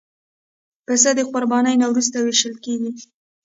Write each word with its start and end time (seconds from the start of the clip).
پسه 0.85 1.09
د 1.15 1.19
قربانۍ 1.31 1.75
نه 1.81 1.87
وروسته 1.91 2.17
وېشل 2.19 2.55
کېږي. 2.65 2.91